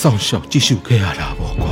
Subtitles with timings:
[0.00, 1.68] စောင့်ရှောက်ကြည့်ရှုခဲ့ရတာပေါ့ကွ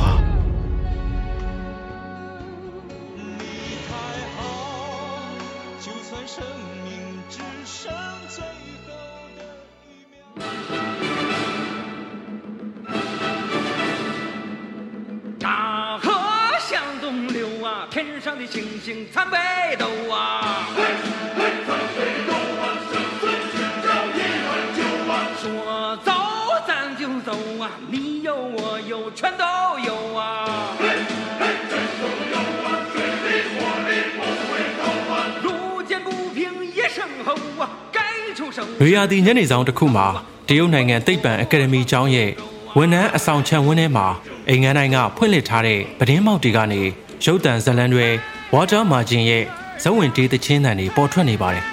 [38.81, 38.87] 出手。
[38.87, 40.07] ရွေရာသီညနေဆောင်တစ်ခုမှာ
[40.47, 42.29] တရုတ်နိုင်ငံသိပ္ပံအကယ်ဒမီကျောင်းရဲ့
[42.77, 44.07] ဝန်ထမ်းအဆောင်ခြံဝန်းထဲမှာ
[44.49, 46.81] အိမ်ငန်းတိုင်းကဖွင့်လှစ်ထားတဲ့ပဒင်းမောက်တွေကနေ
[47.23, 48.07] ရုပ်တံဇတ်လန်းတွေ
[48.53, 49.43] Water Margin ရဲ့
[49.83, 51.65] ဇဝင်တေးသချင်းတန်တွေပေါ်ထွက်နေပါတယ်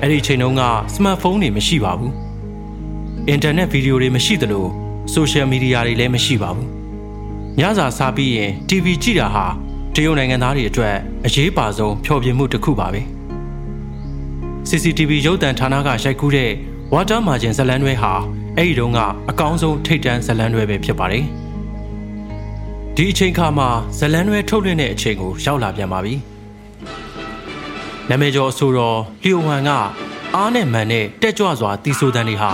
[0.00, 0.62] အဲ့ဒီအချိန်တုန်းက
[0.94, 2.12] စမတ်ဖုန်းတွေမရှိပါဘူး
[3.28, 4.66] အင်တာနက်ဗီဒီယိုတွေမရှိသလို
[5.12, 6.68] ဆိုရှယ်မီဒီယာတွေလည်းမရှိပါဘူး
[7.58, 9.46] ညစာစားပြီးရင် TV ကြည့်တာဟာ
[9.96, 13.00] တရုတ်နိုင်ငံသားတွေအတွက်အရေးပါဆုံးဖျော်ဖြေမှုတစ်ခုပါပဲ
[14.68, 16.50] CCTV ရုပ်သံဌာနကရိုက်ကူးတဲ့
[16.92, 18.12] Water Margin ဇတ်လန်းတွဲဟာ
[18.56, 19.00] အဲ့ဒီတုန်းက
[19.30, 21.24] အကောင်းဆုံးထိတ်တန်းဇတ်လန်းတွဲပဲဖြစ်ပါတယ်
[22.96, 26.14] ဒီအချိန်ခါမှာဇတ်လန်းတွဲထုတ်လွှင့်တဲ့အချိန်ကိုရောက်လာပြန်ပါပြီ
[28.08, 29.70] နာမည်ကျော်အဆိုတော်လျိုဟန်က
[30.36, 32.50] အားနဲ့မှန်တဲ့တက်ကြွစွာတီးဆိုတန်းတွေဟာ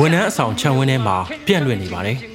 [0.00, 2.29] ဝန်ထမ်းအဆောင်ခြံဝန်းထဲမှာပြန့်လွင့်နေပါတယ်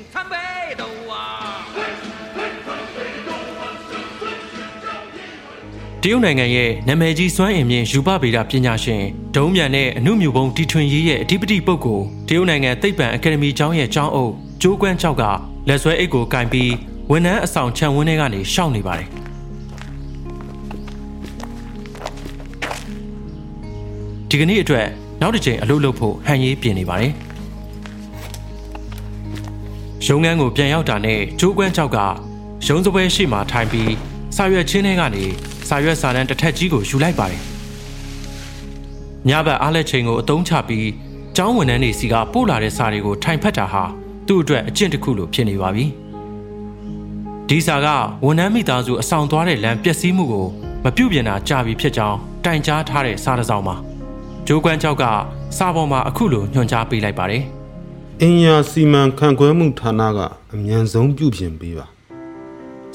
[6.07, 9.03] တရုတ်နိုင်ငံရဲ့နာမည်ကြီးစွမ်းအင်မြင့်ယူပဗေဒပညာရှင်
[9.35, 15.23] ဒုံးမြန်နဲ့အမှုမြူပုံတီထွင်ရေးရဲ့အဓိပတိပုဂ္ဂိုလ်တရုတ်နိုင်ငံသိပ္ပံအကယ်ဒမီကျောင်းရဲ့ကျောင်းအုပ်ကျိုးကွမ်းချောက်က
[15.67, 16.71] လက်ဆွဲအိတ်ကိုကင်ပြီး
[17.11, 19.07] ဝန်ထမ်းအဆောင်ခြံဝန်းထဲကနေရှောက်နေပါတယ်
[24.29, 24.87] ဒီကနေ့အတွက်
[25.22, 27.11] နောက်တစ်ချိန်အလုပ်လုပ်ဖို့ဟန်ရေးပြင်နေပါတယ်
[30.05, 31.97] ရုံးခန်းကိုပြန်ရောက်တာနဲ့ကျိုးကွမ်းချောက်က
[32.67, 33.91] ရုံးစပွဲရှိမှထိုင်ပြီး
[34.35, 35.25] စာရွက်ချင်းထဲကနေ
[35.70, 37.42] စာရွက်စာတမ်းတစ်ထက်ကြီးကိုယူလိုက်ပါတယ်။
[39.30, 40.88] ညဘက်အားလက်ချိန်ကိုအသုံးချပြီး
[41.36, 43.84] ကျောင်းဝန်ထမ်းတွေစီကပို့လာတဲ့စာတွေကိုထိုင်ဖတ်တာဟာ
[44.28, 45.86] သူ့အတွက်အကျင့်တစ်ခုလိုဖြစ်နေပါပြီ။
[47.50, 47.88] ဒီစာက
[48.26, 50.48] ဝန်ထမ်းမိသားစုအဆောင်သွားတဲ့လမ်းပျက်စီးမှုကို
[50.84, 53.76] မပြုတ်ပြင်တာကြာပြီဖြစ်ကြောင်းတိုင်ကြားထားတဲ့စာတစ်စောင်ပါ။
[54.47, 55.03] ဂျိုးကွမ်းချောက်က
[55.58, 57.44] စာပေါ်မှာအခုလိုညွှန်ကြားပေးလိုက်ပါတယ်။
[58.22, 60.20] အင်ယာစီမံခန့်ခွဲမှုဌာနက
[60.53, 61.86] အမြန်ဆုံးပြုပြင်ပေးပါ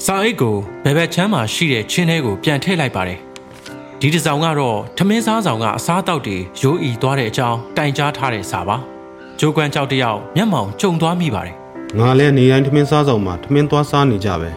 [0.05, 3.19] စာအိတ်ကိုဘယ်ဘက်ချမ်းမှာရှိတဲ့ချင်းထဲကိုပြန်ထည့်လိုက်ပါတယ်။
[3.99, 8.77] ဒီတစ်စောင်ကတော့ထမင်းစားဆောင်ကအစားအသောက်တွေရိုးအီသွားတဲ့အကြောင်းတိုင်ကြားထားတဲ့စာပါ။
[9.39, 11.55] ဂျိုးကွမ်းကြောက်တယောက်မျက်မှောင်ကျုံသွားမိပါတယ်
[11.99, 14.49] ငါလည်းနေတိုင်းထမင်းစားဆောင်မှာထမင်းသွားစားနေကြပဲ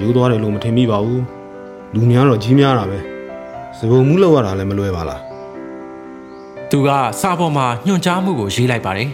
[0.00, 1.24] ယူသွားတယ်လို့မထင်မိပါဘူး
[1.94, 2.98] လူများတော့ကြီးများတာပဲ
[3.78, 5.20] စပုံမှုလောက်ရတာလည်းမလွယ်ပါလား။
[6.70, 6.88] သူက
[7.20, 9.08] စာပေါ်မှာညွှန်ကြားမှုကိုရေးလိုက်ပါတယ်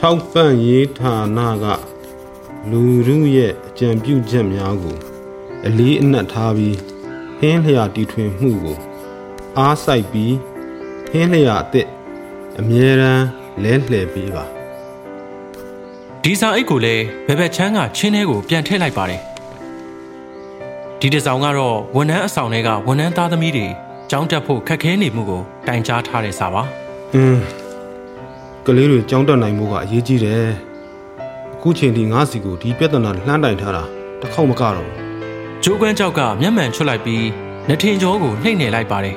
[0.00, 1.64] ထောက်ပံ့ရေးဌာနက
[2.70, 4.96] လူရုရဲ့အကြံပြုချက်များကို
[5.66, 6.76] အလေးအနက်ထားပြီး
[7.38, 8.78] ဟင်းလျာတီထွင်မှုကို
[9.58, 10.34] အားစိုက်ပြီး
[11.10, 11.88] ဟင်းလျာအသစ်
[12.58, 13.24] အမြဲတမ်း
[13.62, 14.44] လဲလှယ်ပေးပါ။
[16.22, 19.20] ဒီစာအိတ်ကိုလည်းဘယ်ဘက်ချမ်းကချင်းထဲကိုပြန်ထည့်လိုက်ပါတယ်။
[21.00, 23.66] ဒီတစ်စောင်ကတော့ဝန်ထမ်းအဆောင်တွေကဝန်ထမ်းသားသမီးတွေ
[24.10, 26.62] ကြောင်းတက်ဖို့ခက်ခဲနေမှုကိုတိုင်ကြားထားတဲ့စာပါ။
[27.14, 27.40] အင်း
[28.66, 30.73] ကလေးတွေကြောင်းတက်နိုင်မှုကအရေးကြီးတယ်အ
[31.66, 33.82] ခုချိန်ဒီငါးစီကိုဒီပြဿနာလှမ်းတိုင်ထားတာ
[34.20, 34.92] တစ်ခေါက်မကတော့ဘူး
[35.62, 37.24] ဂျိုးကွမ်းကြောက်ကမျက်မှန်ချွတ်လိုက်ပြီး
[37.68, 39.16] နှထင်ကျောကိုနှိမ့်နေလိုက်ပါတယ်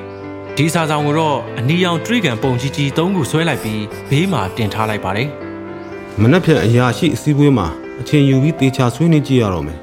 [0.56, 5.28] ဒီစာဆောင်ကိုတော့အနီရောင်တရိကန်ပုံကြီးကြီးသုံးခုဆွဲလိုက်ပြီးဘေးမှာတင်ထားလိုက်ပါတယ်
[6.22, 7.66] မနှက်ဖြန်အရာရှိအစည်းအဝေးမှာ
[8.00, 9.78] အချိန်ယူပြီးတေချာဆွေးနွေးကြည့်ရတော့မယ်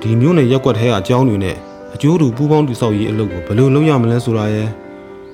[0.00, 1.56] ဒီမျိုးနဲ့ရက်ွက်ထဲကအကြောင်းတွေနဲ့
[1.94, 4.68] အကျိုးတူပူးပေါင်းတိဆောက်ရေးအလုပ်ကိုဘယ်လိုလုပ်ရမလဲဆိုတာရယ်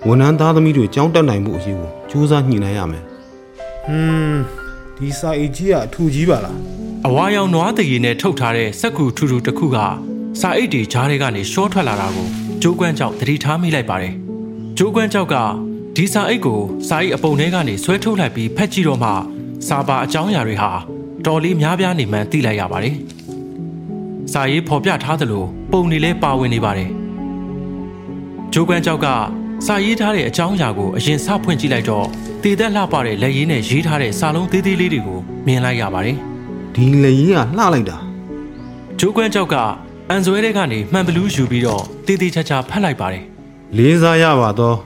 [0.06, 3.02] ဝန်ထမ်းသားသမီးတွေကြောင်းတက်နိုင်မှုအရေးကိုကြိုးစားညှိနှိုင်းရမယ်
[3.86, 4.67] ဟွန်း
[5.02, 6.56] ဒီစာအိတ်ကြီးကအထူကြီးပါလား
[7.06, 9.76] အဝါရောင်နွားတရီနဲ့ထုတ်ထားတဲ့စက်ကူထူထူတစ်ခုက
[10.40, 12.28] စာအိတ်တွေကြားထဲကနေရှော့ထွက်လာတာကို
[12.62, 14.14] ကျိုးကွမ်းကြောက်သတိထားမိလိုက်ပါတယ်။
[14.78, 15.34] ကျိုးကွမ်းကြောက်က
[15.96, 19.10] ဒီစာအိတ်ကိုစာအိတ်အပုံထဲကနေဆွဲထုတ်လိုက်ပြီးဖက်ကြည့်တော့မှ
[19.68, 20.70] စာပါအကြောင်းအရာတွေဟာ
[21.26, 22.94] တော်လေးများပြားနေမှန်းသိလိုက်ရပါတယ်။
[24.32, 26.90] စာရေးဖော်ပြထားသလိုပုံတွေလည်းပါဝင်နေပါတယ်။
[28.52, 29.06] ကျိုးကွမ်းကြောက်က
[29.66, 32.06] စာရေးထားတဲ့အကြောင်းအရာကိုအရင်စဖွင့်ကြည့်လိုက်တော့
[32.42, 36.16] တည်သက်လှပတဲ့လက်ရည်နဲ့ရေးထားတဲ့စာလုံးသေးသေးလေးတွေကိုမြင်လိုက်ရပါတယ်။
[36.74, 37.98] ဒီလေရင်ကလှလိုက်တာ
[38.98, 39.54] ကျိုးကွမ်းကြောက်က
[40.08, 43.24] အန်ဆွဲတဲ့ကနေမှန်ဘလူးယူပြီးတော့တေးသေးချာချာဖတ်လိုက်ပါတယ်
[43.76, 44.76] လေးစားရပါတော့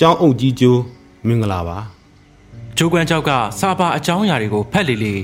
[0.00, 0.80] ကျောင်းအုပ်ကြီးကျိုး
[1.26, 1.78] မင်္ဂလာပါ။
[2.76, 3.30] ကျိုးကွမ်းကြောက်က
[3.60, 5.14] စာပါအကြောင်းအရာတွေကိုဖတ်လေလေ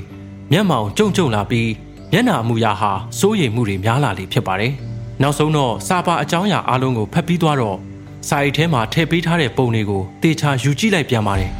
[0.51, 1.69] မျက်မှောင်ကြုံကြုံလာပြီး
[2.11, 4.71] မျက်နှာအမူအရာဟာစိုးရိမ်မှုတွေများလာလေဖြစ်ပါတယ်။
[5.21, 7.77] နောက်ဆုံးတော့စာပါအကြောင်းအရာအလုံးကိုဖတ်ပြီးသွားတော့
[8.27, 11.51] စာအိတ်ထဲမှာထည့်ပေးထားတဲ့ပုံတွေကိုတေချာယူကြည့်လိုက်ပြန်ပါတယ်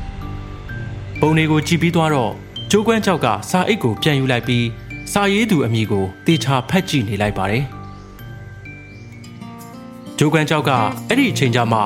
[1.21, 2.31] ။ပုံတွေကိုကြည့်ပြီးသွားတော့
[2.71, 4.65] ကျိုးကွမ်းကြောက်ကစာအိတ်ကိုပြန်ယူလိုက်ပြီး
[5.11, 7.63] စာရေးသူအမည်ကိုတေချာဖတ်ကြည့်နေလိုက်ပါတယ်။
[10.17, 10.71] ဂျိုးကွမ်းကြောက်က
[11.07, 11.83] အဲ့ဒီအချိန်ကြမှာ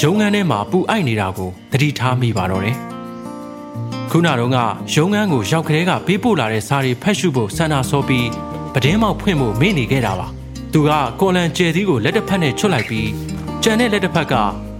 [0.00, 2.76] ရုံငန်းထဲမှာပူအိုက်နေတာကိုသတိထားမိပါတော့တယ်။
[4.10, 4.58] ခုနတော့က
[4.94, 8.28] ရုံငန်းကိုရောက်ကလေးကပေးပို့လာတဲ့စာတွေဖတ်ရှုဖို့ဆန္ဒဆောပြီး
[8.74, 10.26] ပဒင်းမောက်ဖွင့်ဖို့မေ့နေခဲ့တာပါ။
[10.72, 10.90] သူက
[11.20, 13.08] ကော်လန်ကျယ်သီးကိုလက်တစ်ဖက်နဲ့ချွတ်လိုက်ပြီး
[13.64, 14.34] ကြံတဲ့လက်တစ်ဖက်က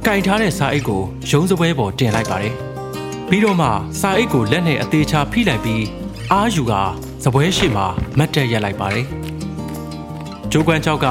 [0.07, 2.55] ကင်ထားတဲ့စာအိတ်ကိုရုံးစပွဲပေါ်တင်လိုက်ပါတယ်။
[3.29, 3.69] ပြီးတော့မှ
[4.01, 5.85] စာအိတ်ကိုလက်နဲ့အသေးချာဖိလိုက်ပြီး
[6.33, 6.73] အာယူက
[7.25, 7.87] စပွဲရှိမှာ
[8.19, 9.07] မတ်တက်ရက်လိုက်ပါတယ်။
[10.51, 11.07] ဂျိုးကွမ်းကြောက်က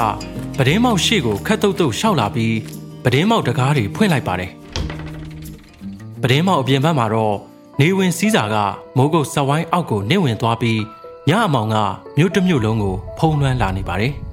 [0.57, 2.55] ပဒင်းမောက်ရှေ့ကိုခတ်တုတ်တုတ်ရှောက်လာပြီး
[3.03, 4.51] ပဒင်းမောက်တကားတွေဖွင့်လိုက်ပါတယ်။
[6.21, 7.35] ပဒင်းမောက်အပြင်ဘက်မှာတော့
[7.79, 8.55] နေဝင်စည်းစာက
[8.97, 10.79] မိုးကုတ်စဝိုင်းအောက်ကိုနင့်ဝင်သွားပြီး
[11.29, 11.75] ညအမောင်က
[12.17, 14.13] မြို့တစ်မြို့လုံးကိုဖုံးလွှမ်းလာနေပါတယ်။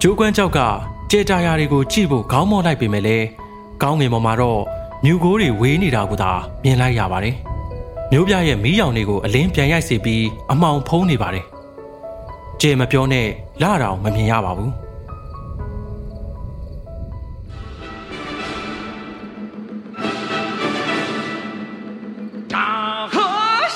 [0.00, 0.60] ဂျိုးကွမ်းကြောက်က
[1.11, 3.25] ကြေတာယာတွေကိုကြည့်ဖို့ခေါင်းမော့လိုက်ပေမဲ့လည်း
[3.83, 4.61] ကောင်းငင်ပေါ်မှာတော့
[5.03, 6.31] မြူကိုးတွေဝေးနေတာကိုသာ
[6.63, 7.35] မြင်လိုက်ရပါတယ်။
[8.11, 11.45] မျိုးပြရဲ့မီးရောင်တွေကိုအလင်းပြန်ရိုက်စေပြီးအမှောင်ဖုံးနေပါတယ်။
[12.61, 13.27] ကြေမပြောနဲ့
[13.61, 14.71] လာတောင်မမြင်ရပါဘူး။
[22.53, 22.55] 大
[23.13, 23.15] 河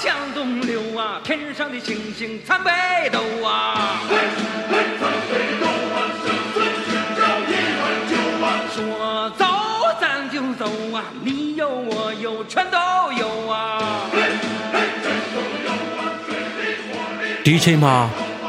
[0.01, 0.03] 向
[0.35, 2.69] 东流啊，天上的星星参北
[3.15, 3.17] 斗
[3.47, 3.49] 啊。
[10.95, 11.27] 啊，你
[11.61, 11.93] 有我
[12.25, 12.77] 有全都
[13.21, 13.55] 有啊。
[17.45, 17.93] ဒီအချိန်မှာ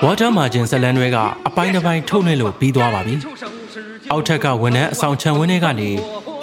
[0.04, 1.18] ဝါတာမာဂျင်ဇလန်တွေက
[1.48, 5.90] အပိုင်းတစ်ပိုင်းထုတ်လွှင့်လို့ပြီးသွားပါပြီ 出手时就 ။အောက်ထက်ကဝန်ထမ်းအဆောင်ခြံဝင်းထဲကနေ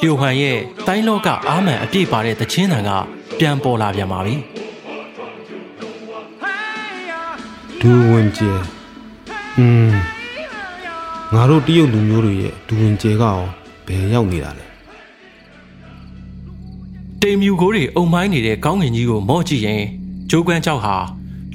[0.01, 0.57] လျိုဟန်ရဲ့
[0.87, 2.91] တိုင်းလောကအာမန်အပြည့်ပါတဲ့တခြင်းတန်က
[3.39, 4.35] ပြန်ပေါ်လာပြန်ပါပြီ
[6.43, 6.47] 哎
[7.11, 7.13] 呀，
[7.81, 8.51] ဒူဝင်ကျဲ
[9.55, 9.93] ဟွန်း
[11.33, 13.37] ငါတို့တရုတ်လူမျိုးတွေရဲ့ဒူဝင်ကျဲကရော
[13.87, 14.72] ဘယ်ရောက်နေတာလဲ ။
[17.23, 19.83] တိမ်မြူကိုတွေအုံမိုင်းနေတဲ့ကောင်းငင်ကြီးကိုမော့ကြည့်ရင်
[20.29, 20.95] ဂျိုးကွမ်းကြောက်ဟာ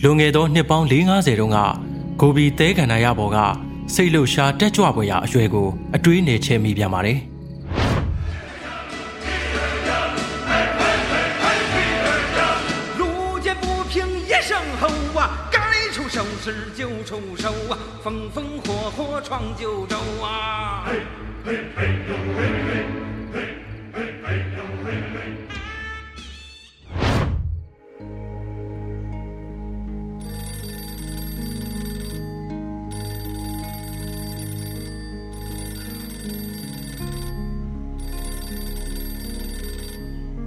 [0.02, 1.58] လွန်ခဲ့သောနှစ်ပေါင်း450တုန်းက
[2.20, 3.38] ဂိုဘီသဲကန္နာရဘော်က
[3.94, 7.19] စိတ်လှုပ်ရှားတက်ကြွပွဲရာအရွယ်ကိုအတွေးနေချဲမိပြန်ပါတယ်။
[12.99, 13.02] 路
[13.44, 13.93] 见不平
[14.31, 14.50] 一声
[14.81, 14.82] 吼
[15.18, 15.21] 啊，
[15.54, 15.56] 该
[15.94, 16.47] 出手时
[16.78, 17.11] 就出
[17.42, 18.66] 手啊，风风火
[18.97, 19.30] 火闯
[19.61, 20.26] 九州啊。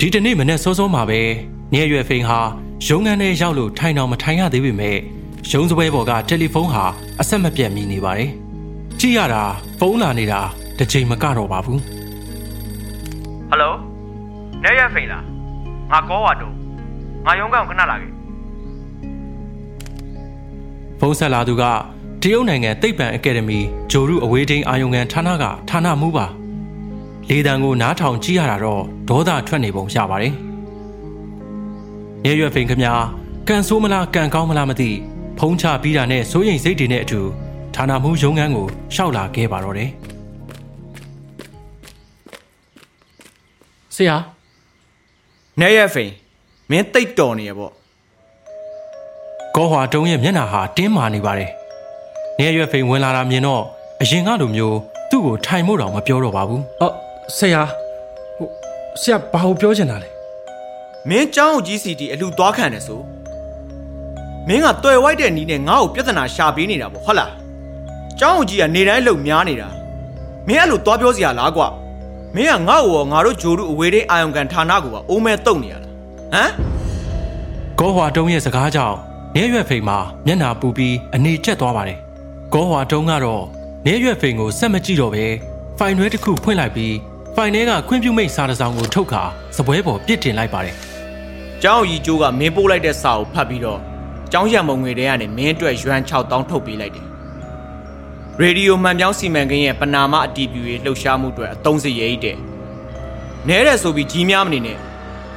[0.04, 1.20] ဒီတနေ့မနေ့စောစောမှာပဲ
[1.74, 2.38] ညရွယ်ဖိန်ဟာ
[2.86, 4.96] ရုံးခန်းထဲရောက်လို့ထိုင်အောင်မထိုင်ရသေးပေမဲ့
[5.50, 6.84] ရုံးစပွဲပေါ်ကတယ်လီဖုန်းဟာ
[7.20, 8.30] အဆက်မပြတ်မိနေပါတယ်။
[9.00, 9.42] ကြည့်ရတာ
[9.78, 10.40] ဖုန်းလာနေတာ
[10.78, 11.80] တစ်ချိန်မကတော့ပါဘူး
[13.48, 13.74] ဟယ်လို
[14.64, 15.24] နေရဖိန်လား
[15.90, 16.50] ငါကောဝါတုံ
[17.26, 18.10] ငါရုံးကောင်ခဏလာခဲ့။
[20.98, 21.62] ဖုန်းဆက်လာသူက
[22.22, 23.58] တရုတ်နိုင်ငံသိပ္ပံအကယ်ဒမီ
[23.90, 26.28] ဂျိုရုအဝေးထိန်းအာယုံခံဌာနကဌာနမှူးပါ။
[27.30, 30.32] လေတံကိုနားထောင်ကြည့်ရတာတော့ဒေါသထွက်နေပုံရပါတယ်။
[32.24, 32.92] ညရွယ်ဖိန်ခမညာ
[33.48, 34.90] ကန်ဆိုးမလားကန်ကောင်းမလားမသိ
[35.38, 37.20] ဖုန်းချပြီးတာနဲ့စိုးရိမ်စိတ်တွေနဲ့အတူ
[37.74, 39.90] ဌာနမှူးရုံးခန်းကိုရှောက်လာခဲ့ပါတော့တယ်။
[43.94, 44.16] ဆရာ
[45.60, 46.10] နေရဖိန်
[46.70, 47.72] မင်းတိတ်တော်နေရပေါ့
[49.54, 51.50] ကောဟွာတုံးရဲ့မျက်နှာဟာတင်းမာနေပါတယ်။
[52.38, 53.62] နေရွယ်ဖိန်ဝင်လာတာမြင်တော့
[54.00, 54.78] အရင်ကလိုမျိုး
[55.10, 56.94] သူ့ကိုထိုင်မို့တော့မပြောတော့ပါဘူးအော်
[57.38, 57.62] ဆရာ
[58.38, 58.48] ဟို
[59.00, 60.08] ဆရာဘာကိုပြောချင်တာလဲ
[61.08, 63.00] မင်းចောင်းကြီးစီတီအလှသွားခံတယ်ဆို
[64.48, 67.32] မင်းကတွေ့ဝိုက်တဲ့နီးနဲ့ငါ့ကိုပြဿနာရှာပေးနေတာပေါ့ဟုတ်လား
[68.20, 69.68] ចောင်းကြီးကနေတိုင်းလုံများနေတာ
[70.48, 71.68] မင်းအဲ့လိုသွားပြောစရာလားကွာ
[72.34, 75.92] မင်းကငါ့ကိုရောငါတို့ဂျိုတို့အဝေးတိအာယုံကန်ဌာနကိုပါအိုးမဲတုံနေရလား
[76.32, 76.50] ဟမ်
[77.78, 78.96] ကောဟွာတုံးရဲ့စကားကြောင့်
[79.34, 81.98] နေရွက်ဖိန်မှာမျက်နာပူပြီးအနေကျက်သွားပါတယ်
[82.54, 83.44] ကောဟွာတုံးကတော့
[83.86, 85.24] နေရွက်ဖိန်ကိုစက်မကြည့်တော့ပဲ
[85.78, 86.94] ဖိုင်တွဲတစ်ခုဖွင့်လိုက်ပြီး
[87.36, 89.22] ဖိုင်ထဲကခွင့်ပြုမိတ်စာတစ်စောင်ကိုထုတ်ခါ
[89.56, 90.76] စပွဲပေါ်ပြစ်တင်လိုက်ပါတယ်
[91.62, 93.80] ကျောင်းကြီးကျိုးကမင်းပို့လိုက်တဲ့စာကိုဖတ်ပြီးတော့
[94.32, 97.06] ကျောင်းရံမုံငွေတွေကနေမင်းအတွက်ရွမ်6000ထုတ်ပေးလိုက်တယ်
[98.40, 102.36] ရေဒီယိုမှန်ပြောင်းစီမံကိန်းရဲ့ပနာမအတီးပြူရေးလှုပ်ရှားမှုအတွက်အသုံးစရိတ်တဲ့
[103.48, 104.78] နဲတဲ့ဆိုပြီးကြီးများမနေနဲ့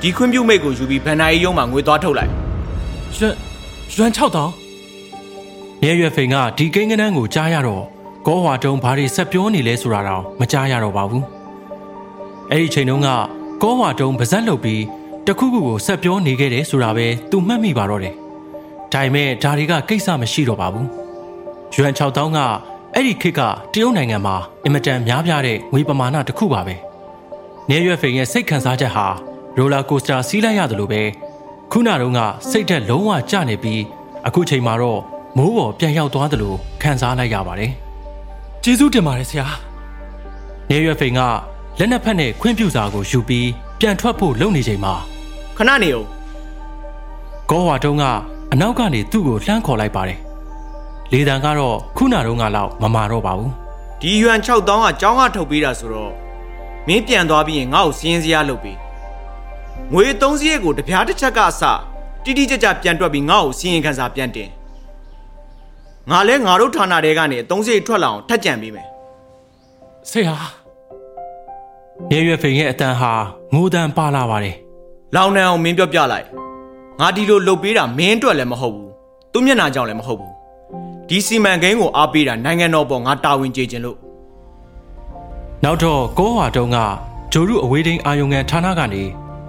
[0.01, 2.31] ဒီခွင့်ပြုမိတ်ကိုယူပြီးဗန်နာရီရုံးမှာငွေသွားထုတ်လိုက်
[3.17, 3.35] ရွှန်
[3.93, 7.83] ရွှန်6000နေရွက်ဖိန်ကဒီကိန်းကနန်းကိုကြားရတော့
[8.27, 11.34] ကောဟွာတုံးဘာတွေဆက်ပြောနေလဲဆိုတာတော့မကြားရတော့ပါဘူး
[12.51, 13.09] အဲ့ဒီချိန်တုန်းက
[13.61, 14.81] ကောဟွာတုံးပါဇက်လုပ်ပြီး
[15.27, 18.15] တခုခုကိုဆက်ပြောနေခဲ့တယ်ဆိုတာပဲသူမှတ်မိပါတော့တယ်
[18.93, 20.87] ဒါပေမဲ့ဒါတွေကကိစ္စမရှိတော့ပါဘူး
[21.73, 22.39] ရွှန်6000က
[22.93, 23.41] အဲ့ဒီခေတ်က
[23.73, 26.75] တရုတ်နိုင်ငံမှာအင်မတန်များပြားတဲ့ငွေပမာဏတစ်ခုပါပဲ
[27.69, 29.05] နေရွက်ဖိန်ရဲ့စိတ်ခံစားချက်ဟာ
[29.57, 31.01] ရိုလာကိုစတာစီးလိုက်ရတယ်လို့ပဲ
[31.71, 33.81] ခုနတုန်းကစိတ်သက်လုံးဝကျနေပြီး
[34.27, 35.01] အခုချိန်မှာတော့
[35.37, 37.71] မိုးပေါ်ပြန်ရောက်သွားတယ်လို့ခံစားလိုက်ရပါတယ်
[38.63, 39.47] ကျေးဇူးတင်ပါတယ်ဆရာ
[40.69, 41.21] နေရွယ်ဖိန်က
[41.79, 44.93] လက်နက်ဖက်နဲ့ခွင့်ပြုစာကိုယူပြီးပြန်ထွက်ဖို့လုပ်နေချိန်မှာ
[45.57, 46.07] ခဏနေအောင်
[47.49, 48.03] ကောဝါတုံးက
[48.53, 50.19] အနောက်ကနေသူ့ကိုလှမ်းခေါ်လိုက်ပါတယ်
[51.11, 53.51] လေတံကတော့ခုနတုန်းကလောက်မမာတော့ပါဘူး
[54.01, 56.13] ဒီရွမ်6000ကကျောင်းကထုတ်ပေးတာဆိုတော့
[56.87, 58.77] မင်းပြန်သွားပြီးရင်ငါ့ကိုစီးရင်စရာလုပ်ပေး
[59.93, 61.61] ငွေအသုံးစရိတ်ကိုတပြားတစ်ချက်ကအစ
[62.23, 64.49] တိတိကျကျပြန်တွက်ပြီးငါ့ကိုစီးရင်ခန်းစာပြန်တင်
[66.11, 68.87] ငါလဲငါတို့ဌာနတဲကနေအသုံးစရိတ်ထွက်လာအောင်ထက်ကြံပေးမယ်
[70.11, 70.35] ဆရာ
[72.11, 73.11] နေရွယ်ဖိန်ရဲ့အတန်ဟာ
[73.53, 74.55] ငိုတန်ပါလာပါတယ်
[75.15, 76.25] လောင်နံအောင်မင်းပြောပြလိုက်
[76.99, 78.89] ငါဒီလိုလုပ်ပေးတာမင်းအတွက်လည်းမဟုတ်ဘူး
[79.31, 80.33] သူမျက်နှာကြောင့်လည်းမဟုတ်ဘူး
[81.09, 83.97] ဒီစီမံကိန်းကိုအားပေးတာနိုင်ငံတော်ပေါ်ငါတာဝန်ကျေခြင်းလို့
[85.63, 86.77] နောက်တော့ကောဝါတုံးက
[87.33, 89.03] ဂျိုရုအဝေးဒိန်းအာယုံငံဌာနကနေ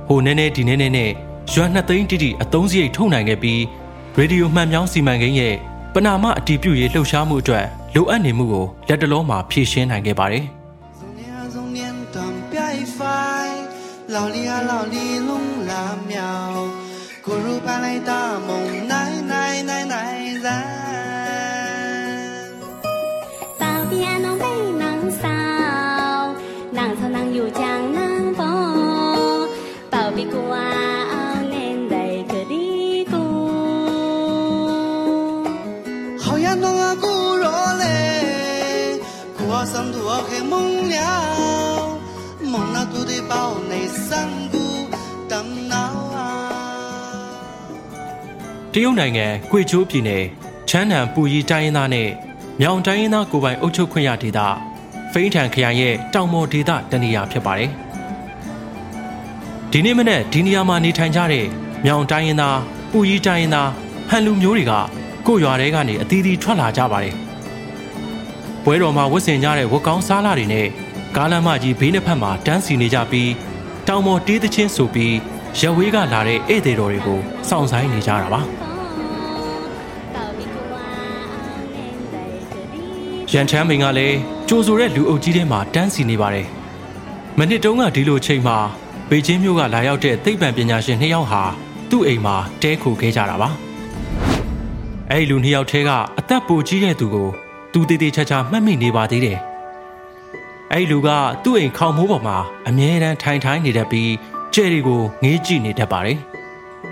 [0.07, 1.11] ဟိုနဲနဲဒီနဲနဲနဲ့
[1.53, 3.63] ရွမ်နှစ်သိန်းတိတိအသုံးစရိတ်ထုတ်နိုင်ခဲ့ပြီး
[4.17, 5.55] ရေဒီယိုမှန်ပြောင်းစီမံကိန်းရဲ့
[5.95, 10.45] ပနာမအတီးပြုတ်ရေးလှုပ်ရှားမှုအတွက်လိုအပ်နေမှုကိုလက်တလုံးမှာဖြည့်ရှင်းနိုင်ခဲ့ပါတယ်
[14.09, 16.23] 老李啊老李侬啦庙
[17.25, 20.49] 咕噜巴来大梦奶奶奶奶然
[23.59, 25.11] 保边疆卫南
[27.51, 28.23] 疆啊
[32.45, 33.05] 里
[36.17, 37.37] 好呀侬啊多
[40.89, 41.36] 凉
[43.30, 44.56] 包内三姑
[45.30, 45.34] 等
[45.70, 45.76] 闹
[46.16, 46.20] 啊。
[48.74, 50.24] တရုတ်နိုင်ငံကွေချိုးပြည်နယ်
[50.70, 52.10] ချမ်းနံပူရီတိုင်းရင်းသားနဲ့
[52.62, 54.40] မြောင်တိုင်းရင်းသားကိုယ်ပိုင်အုပ်ချုပ်ခွင့်ရဒေသ
[55.12, 57.70] ဖိန်းထန်ခရိုင်ရဲ့တောင်ပေါ်ဒေသတနေရာဖြစ်ပါတယ်
[59.72, 61.46] ဒီနေ့မနေ့ဒီနေရာမှာနေထိုင်ကြတဲ့
[61.86, 62.60] မြောင်တိုင်းရင်းသား
[62.92, 63.70] ပူရီတိုင်းရင်းသား
[64.10, 64.74] ဟန်လူမျိုးတွေက
[65.28, 67.16] ကိုယ့်ရွာထဲကနေအသီးသီးထွက်လာကြပါတယ်
[68.64, 70.68] ပွဲတော်မှာဝတ်ဆင်ကြတဲ့ဝတ်ကောင်းစားလာတွေနဲ့
[71.17, 73.31] ကားလမ်းမကြီးဘေးနှစ်ဖက်မှာတန်းစီနေကြပြီး
[73.89, 75.15] တောင်ပေါ်တေးသချင်းဆိုပြီး
[75.61, 78.41] ရဝေးကလာတဲ့ဧည့်သည်တော်တွေကိုစောင့်ဆိုင်နေကြတာပါ
[83.33, 84.17] ရန်ချမ်းမိန်ကလည်း
[84.49, 86.47] ကြိုဆိုတဲ့လူအုပ်ကြီးထဲမှာတန်းစီနေပါတယ်။
[87.39, 88.57] မနစ်တုန်းကဒီလိုချိန်မှာ
[89.11, 91.43] ဘေကျင်းမြို့ကလာရောက်တဲ့သိပ္ပံပညာရှင်နှစ်ယောက်ဟာ
[91.91, 93.49] သူ့အိမ်မှာတဲခိုခဲ့ကြတာပါ။
[95.11, 97.29] အဲဒီလူနှစ်ယောက်ထဲကအသက်ပိုကြီးတဲ့သူကို
[97.73, 99.41] သူတည်တည်ချာချာမှတ်မိနေပါသေးတယ်။
[100.73, 101.09] အဲဒီလူက
[101.45, 102.37] သူ့အိမ်ခေါင်မိုးပေါ်မှာ
[102.69, 104.13] အမြဲတမ်းထိုင်ထိုင်နေတတ်ပြီး
[104.55, 106.19] ကျဲတွေကိုငေးကြည့်နေတတ်ပါတယ်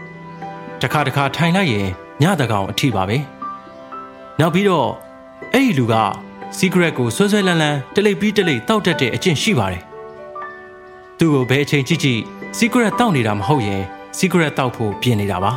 [0.81, 1.89] ။တစ်ခါတစ်ခါထိုင်လိုက်ရင်
[2.23, 3.17] ညတကောင်အထိပါပဲ။
[4.41, 4.89] နောက်ပြီးတော့
[5.53, 5.95] အဲ့ဒီလူက
[6.59, 9.83] secret ကိုဆွဲဆွဲလန်းလန်းတလိပ်ပြီးတလိပ်တောက်တတ်တဲ့အကျင့်ရှိပါတယ်။
[11.19, 12.21] သူ့ကိုဘယ်အချိန်ကြည့်ကြည့်
[12.59, 13.83] secret တောက်နေတာမဟုတ်ရင်
[14.19, 15.53] secret တောက်ဖို့ပြင်နေတာပါ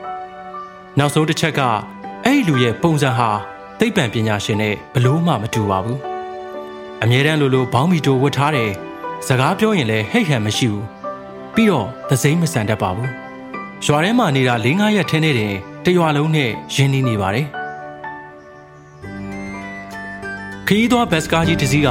[0.98, 1.60] ။နောက်ဆုံးတစ်ချက်က
[2.24, 3.28] အဲ့ဒီလူရဲ့ပုံစံဟာ
[3.78, 6.00] သိပ္ပံပညာရှင်နဲ့ဘလို့မှမတူပါဘူး။
[7.04, 8.70] အမြဲတမ်းလိုလိုဘောင်းမီတိုဝတ်ထားတယ်။
[9.26, 10.84] စကားပြောရင်လည်းဟိတ်ဟန်မရှိဘူး။
[11.54, 13.10] ပြီးတော့သစိမ့်မဆန်တတ်ပါဘူး။
[13.84, 17.46] ရွာထဲမှာနေတာ၄၅ရက်ထင်းနေတယ်တရွာလုံးနဲ့ရင်းနှီးနေပါတယ်။
[20.66, 21.88] ခရီးသွားဘတ်စကားကြီးတစ်စီးက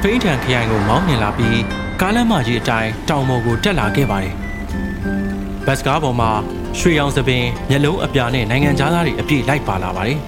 [0.00, 1.60] ဖိန်းထန်ခရိုင်ကိုမောင်းနှင်လာပြီး
[2.00, 4.34] ကားလမ်းမကြီးအတိုင်းတောင်ပေါ်ကိုတက်လာခဲ့ပါတယ်။
[5.66, 6.30] ဘတ်စကားပေါ်မှာ
[6.78, 10.18] ရွှေရောင်သပင်မျက်လုံးအပြာနဲ့နိုင်ငံသားတွေအပြည့်လိုက်ပါလာပါတယ်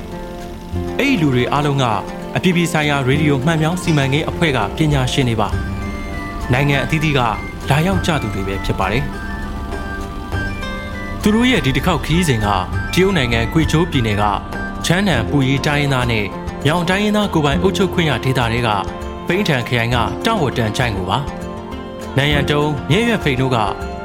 [0.98, 1.84] ။အဲ့ဒီလူတွေအားလုံးက
[2.38, 5.48] အပြည်ပြည်ဆိုင်ရာရေဒီယိုမှန်ပြောင်းစီမံကိန်းအဖွဲ့ကပညာရှင်တွေပါ။
[6.52, 7.20] နိုင်ငံအသီးသီးက
[7.70, 9.02] လာရောက်ကြသူတွေပဲဖြစ်ပါတယ်။
[11.22, 12.46] သူတို့ရဲ့ဒီတစ်ခေါက်ခရီးစဉ်က
[12.94, 14.24] တရုတ်နိုင်ငံကွေချိုးပြည်နယ်က
[14.86, 16.24] ချမ်းနံပူရီတိုင်းရင်းသားနဲ့
[16.64, 18.68] မြောင်တိုင်းရင်းသားကိုယ်ပိုင်အုပ်ချုပ်ခွင့်ရဒေသတွေက
[19.26, 21.18] ဖိန်းထန်ခရိုင်ကတောက်ဝတန်ချိုင်ကိုပါ။
[22.16, 23.56] နိုင်ရန်တုံးမြဲရွက်ဖိန်တို့က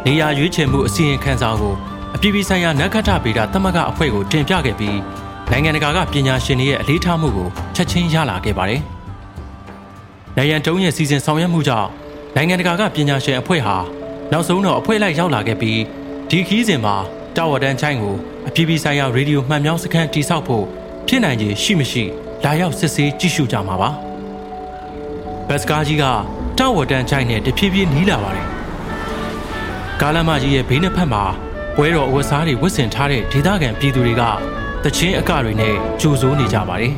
[0.05, 1.73] နေရာရွေးချယ်မှုအစီရင်ခံစာကို
[2.15, 4.97] အပြည်ပြည်ဆိုင်ရာနက္ခတ္တဗေဒသမဂ္ဂအဖွဲ့ကိုတင်ပြခဲ့ပြီး
[5.53, 8.81] နိုင်ငံတကာကပညာရှင်တွေရဲ့အလေးထားမှုကိုချက်ချင်းရလာခဲ့ပါတယ်။
[10.38, 11.89] နိုင်ရန်တုံးရဲ့စီစဉ်ဆောင်ရွက်မှုကြောင့်
[12.36, 13.75] နိုင်ငံတကာကပညာရှင်အဖွဲ့ဟာ
[14.31, 15.79] နောက်ဆုံးတော့အဖွဲ့လိုက်ရောက်လာခဲ့ပြီး
[16.29, 16.96] ဒီခီးစဉ်မှာ
[17.36, 18.15] တာဝတန်ချိုင်းကို
[18.48, 20.65] အပြည်ပြည်ဆိုင်ရာရေဒီယိုမှန်မြောင်းစခန်းတိစောက်ဖို့
[21.08, 22.03] ဖြစ်နိုင်ခြေရှိမရှိ
[22.43, 23.89] လာရောက်စစ်ဆေးကြည့်ရှုကြမှာပါ။
[25.48, 26.03] ဘတ်စကားကြီးက
[26.58, 28.48] တာဝတန်ချိုင်းနဲ့တဖြည်းဖြည်းနီးလာပါတယ်။
[30.01, 31.24] ကားလမ်းမကြီးရဲ့ဘေးနှစ်ဖက်မှာ
[31.75, 34.24] ပွဲတော်အဝတ်စားတွေဝတ်ဆင်ထားတဲ့ဒေသခံပြည်သူတွေက
[34.85, 36.93] တချင်းအကတွေနဲ့ကြိုဆိုးနေကြပါတယ်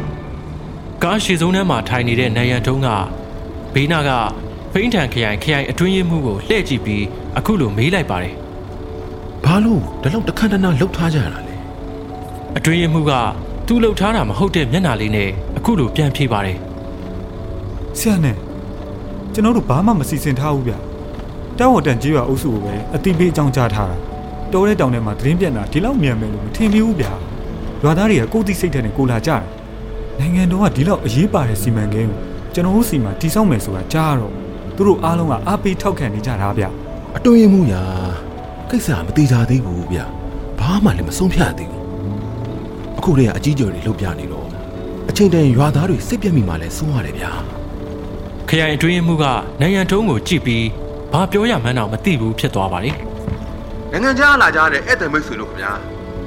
[1.02, 2.88] ။ကားရှည်ဆုံးထဲမှာထိုင်နေတဲ့နိုင်ရန်တုံးက
[3.74, 4.10] ဘေးနာက
[4.72, 7.04] ဖိန်းထန်ခရိုင်ခရိုင်အတွင်းရေးမှုကိုလှည့်ကြည့်ပြီး
[7.38, 8.34] အခုလိုမေးလိုက်ပါတယ်
[9.44, 11.54] ဘာလို့ဒီလောက်တခန့်တနာလှုပ်ထားကြရတာလဲ။
[12.56, 13.12] အတွင်းရေးမှုက
[13.66, 16.58] သူ့လှုပ်ထားတာမဟုတ်တဲ့မျက်နှာလေးနဲ့အခုလိုပြန်ဖြေပါတယ်
[17.98, 18.36] ဆရာနဲ့
[19.32, 20.72] ကျွန်တော်တို့ဘာမှမစီစဉ်ထားဘူးဗျ
[21.58, 23.96] တောက်ဝတန်ကြီးရွာအုပ်စုကိုပဲအတိပေးအကြောင်းကြားထားတာ
[24.54, 27.06] တော်တဲ့တောင်ထဲမှာသတင်းပြတ်တာဒီလောက်မြန်မယ်လို့မထင်မိဘူးဗျ
[27.82, 29.42] ရွာသားတွေကကိုယ်သိစိတ်ထဲနဲ့ကိုလာကြတယ်
[30.18, 32.18] နိုင်ငံတော်ကဒီလောက်အရေးပါတဲ့စီမံကိန်းကို
[32.54, 34.32] ကျွန်တော်တို့စီမှာတိစောက်မယ်ဆိုတာကြားတော့
[34.76, 36.64] သူတို့အားလုံးကအားပေးထောက်ခံနေကြတာဗျ
[37.16, 37.82] အတွင်းရင်မှုရာ
[38.70, 40.00] ကိစ္စမသေးကြသေးဘူးဗျ
[40.58, 41.84] ဘာမှလည်းမဆုံးဖြတ်သေးဘူး
[42.98, 44.46] အခုတည်းကအကြီးကျယ်တွေလှုပ်ပြနေတော့
[45.10, 47.32] အချိန်တန်ရွာသားတွေစိတ်ပြက်မိမှလည်းစိုးရတယ်ဗျာ။
[48.48, 49.24] ခရိုင်အတွင်းရေးမှုက
[49.60, 50.66] နိုင်ရန်တုံးကိုကြည့်ပြီး
[51.12, 53.13] ဘာပြောရမှန်းတော့မသိဘူးဖြစ်သွားပါတယ်
[53.94, 55.72] နိုင်ငံခြားလာကြတဲ့ဧည့်သည်မိတ်ဆွေတို့ခင်ဗျာ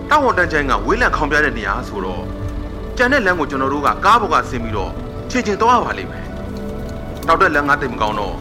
[0.10, 2.24] တောက်ဝန်တန်းချိုင်းကဝေးလံခေါင်ပြတဲ့နေရာဆိုတော့
[2.98, 4.92] ကြံတဲ့လမ်းကိုကျွန်တော်တို့ကကားပေါ်ကဆင်းပြီးတော့
[5.30, 6.26] ခြေချင်းသွားရပါလိမ့်မယ်
[7.28, 8.36] တောက်တဲ့လမ်းကတိတ်မကောင်းတော့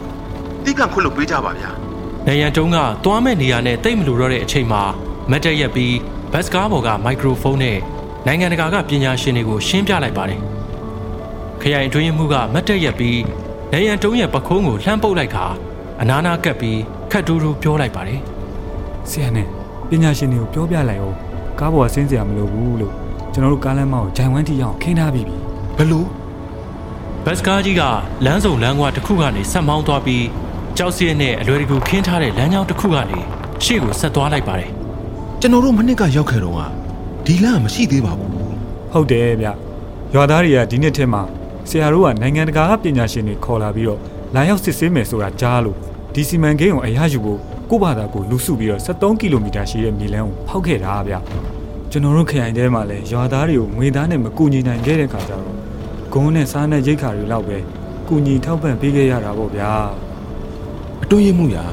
[0.63, 1.69] တိကံခွတ်လို့ပေးကြပါဗျာ။
[2.27, 4.83] နိုင်ရန်တုံးကသွားမဲ့နေရာနဲ့တိတ်မလို့တော့တဲ့အချိန်မှာ
[5.31, 5.95] မတ်တက်ရက်ပြီး
[6.31, 7.77] ဘတ်စကားပေါ်ကမိုက်ခရိုဖုန်းနဲ့
[8.25, 10.39] နိုင်ငံတကာကပညာရှင်တွေကိုရှင်းပြလိုက်ပါတယ်။
[11.61, 13.21] ခရိုင်အတွင်းရေးမှုကမတ်တက်ရက်ပြီး
[13.71, 15.45] နိုင်ရန်တုံးရဲ့ပခုံးကိုလှမ်းပုတ်လိုက်ခါ
[16.01, 16.79] အနာနာကပ်ပြီး
[17.11, 18.21] ခတ်တူးတူးပြောလိုက်ပါတယ်
[19.11, 19.47] ဆရာနဲ့
[19.89, 21.15] ပညာရှင်တွေကိုပြောပြလိုက်အောင်
[21.59, 22.93] ကားပေါ်ကဆင်းစရာမလိုဘူးလို့
[23.33, 25.37] ကျွန်တော်တို့ကားလမ်းမကိုဂျိုင်ဝမ်တီအောင်ခင်းထားပြီးပြီ
[25.77, 26.07] ဘလို့။
[27.25, 27.83] ဘတ်စကားကြီးက
[28.25, 30.25] လမ်းစုံလမ်းကွာတစ်ခုကနေဆက်မောင်းသွားပြီး
[30.77, 33.19] ကြောက်စရနဲ့အလွယ်တကူခင်းထားတဲ့လမ်းကြောင်းတစ်ခုကနေ
[33.63, 34.71] ရှေ့ကိုဆက်သွားလိုက်ပါတယ်
[35.41, 36.61] ကျွန်တော်တို့မနစ်ကရောက်ခဲ့တော့က
[37.25, 38.31] ဒီလမ်းမရှိသေးပါဘူး
[38.93, 39.47] ဟုတ်တယ်ဗျ
[40.13, 41.21] ရွာသားတွေကဒီနှစ်ထဲမှာ
[41.69, 43.99] ဆရာတို့ကနိုင်ငံတကာကပညာရှင်တွေခေါ်လာပြီးတော့
[44.35, 45.77] လာရောက်စစ်ဆေးမယ်ဆိုတာကြားလို့
[46.13, 51.15] ဒီစီမံကိန်းကိုအရယူဖို့ ကိုယ့်ဘာသာကိုလူစုပြီးတော့73ကီလိုမီတာရှိတဲ့မြေလမ်းကိုဖောက်ခဲ့တာဗျ
[51.91, 55.45] ကျွန်တော်တို့ခရိုင်ထဲမှာလည်းရွာသားတွေကိုငွေသားနဲ့မကူညီနိုင်ခဲ့တဲ့ခါကျတော့
[56.13, 57.57] ဂုံးနဲ့စားနဲ့ရိတ်ခါတွေလောက်ပဲ
[58.07, 59.71] ကူညီထောက်ပံ့ပေးခဲ့ရတာပေါ့ဗျာ
[61.03, 61.65] အတွင်းရင်မှုရာ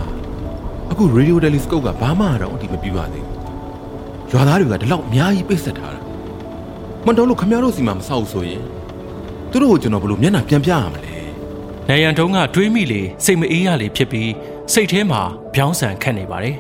[0.91, 6.01] အခု radio telescope ကဘာမှတော့အတိမပြပါသေးဘူးရွာသားတွေကဒီလောက်အများကြီးပိတ်ဆက်ထားတာ
[7.07, 8.63] မတော်လို့ခမရတို့စီမှာမဆောက်ဘူးဆိုရင်
[9.51, 11.17] သူတို့ကိုကျွန်တော်ဘယ်လိုမျက်နှာပြန်ပြရမလဲ။
[11.89, 14.31] နိုင်ရန်တုံးကတွေးမိလေစိတ်မအေးရလေဖြစ်ပြီး
[14.73, 15.23] စိတ်ထဲမှာ
[15.55, 16.57] ပြောင်းဆန်ခတ်နေပါတယ်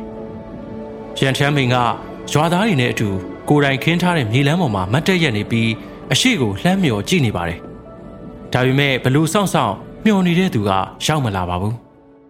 [1.20, 1.76] ။ရန်ထမ်းမင်းက
[2.32, 3.08] ရွာသားတွေနဲ့အတူ
[3.48, 5.70] ကိုယ်တိုင်ခင်းထားတဲ့မြေလမ်းပေါ်မှာမတ်တက်ရက်နေပြီး
[6.12, 7.58] အရှိကိုလှမ်းမြော်ကြည့်နေပါတယ်။
[8.52, 10.70] ဒါပေမဲ့ဘလို့စောင့်စောင့်မျောနေတဲ့သူက
[11.04, 11.74] ရောက်မလာပါဘူး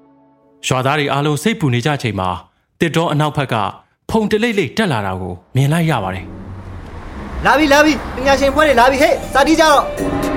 [0.66, 2.28] ။ရွာသားတွေအားလုံးစိတ်ပူနေကြချိန်မှာ
[2.80, 3.54] တစ်တော်အနောက်ဘက်က
[4.10, 6.24] ဖုန်တလိမ့်လိမ့်တက်လာတာကိုမြင်လိုက်ရပါတယ်။
[7.46, 10.33] လာပြီလာပြီပညာရှင်ဖွဲ့တွေလာပြီဟဲ့စာတီးကြတော့